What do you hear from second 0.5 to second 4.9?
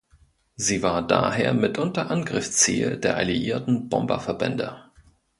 Sie war daher mitunter Angriffsziel der alliierten Bomberverbände.